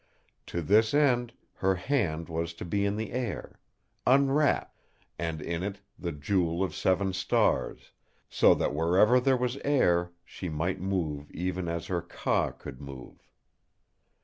To 0.47 0.63
this 0.63 0.95
end, 0.95 1.31
her 1.57 1.75
hand 1.75 2.27
was 2.27 2.55
to 2.55 2.65
be 2.65 2.85
in 2.87 2.95
the 2.95 3.11
air—'unwrapped'—and 3.11 5.43
in 5.43 5.61
it 5.61 5.79
the 5.99 6.11
Jewel 6.11 6.63
of 6.63 6.73
Seven 6.73 7.13
Stars, 7.13 7.91
so 8.27 8.55
that 8.55 8.73
wherever 8.73 9.19
there 9.19 9.37
was 9.37 9.57
air 9.57 10.11
she 10.25 10.49
might 10.49 10.81
move 10.81 11.29
even 11.29 11.67
as 11.67 11.85
her 11.85 12.01
Ka 12.01 12.49
could 12.49 12.81
move! 12.81 13.29